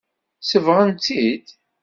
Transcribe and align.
Sebɣent-t-id. 0.49 1.47